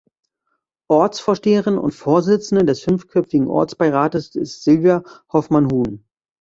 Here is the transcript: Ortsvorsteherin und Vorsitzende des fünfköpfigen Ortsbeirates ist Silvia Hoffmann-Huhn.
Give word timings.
Ortsvorsteherin 0.89 1.77
und 1.77 1.93
Vorsitzende 1.93 2.65
des 2.65 2.81
fünfköpfigen 2.81 3.47
Ortsbeirates 3.47 4.33
ist 4.35 4.63
Silvia 4.63 5.03
Hoffmann-Huhn. 5.31 6.03